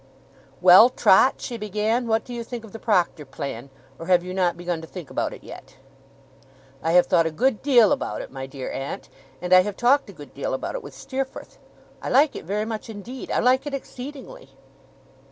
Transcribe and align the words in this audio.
'Well, 0.61 0.89
Trot,' 0.89 1.35
she 1.41 1.57
began, 1.57 2.07
'what 2.07 2.25
do 2.25 2.33
you 2.33 2.43
think 2.43 2.63
of 2.63 2.71
the 2.71 2.79
proctor 2.79 3.23
plan? 3.23 3.69
Or 3.99 4.07
have 4.07 4.23
you 4.23 4.33
not 4.33 4.57
begun 4.57 4.81
to 4.81 4.87
think 4.87 5.11
about 5.11 5.31
it 5.31 5.43
yet?' 5.43 5.75
'I 6.81 6.93
have 6.93 7.05
thought 7.05 7.27
a 7.27 7.29
good 7.29 7.61
deal 7.61 7.91
about 7.91 8.23
it, 8.23 8.31
my 8.31 8.47
dear 8.47 8.71
aunt, 8.71 9.09
and 9.43 9.53
I 9.53 9.61
have 9.61 9.77
talked 9.77 10.09
a 10.09 10.13
good 10.13 10.33
deal 10.33 10.55
about 10.55 10.73
it 10.73 10.81
with 10.81 10.95
Steerforth. 10.95 11.59
I 12.01 12.09
like 12.09 12.35
it 12.35 12.45
very 12.45 12.65
much 12.65 12.89
indeed. 12.89 13.29
I 13.29 13.41
like 13.41 13.67
it 13.67 13.75
exceedingly. 13.75 14.49